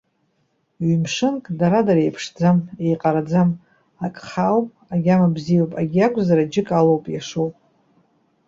[0.91, 3.49] Ҩмшынк, дара-дара еиԥшӡам, еиҟараӡам,
[4.05, 5.71] акы хаауп, агьама бзиоуп.
[5.79, 7.53] Агьи акәзар, аџьыка алоуп, иашоуп.